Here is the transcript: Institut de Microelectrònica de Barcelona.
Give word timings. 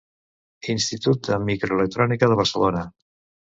Institut 0.73 1.29
de 1.29 1.37
Microelectrònica 1.51 2.33
de 2.35 2.41
Barcelona. 2.43 2.85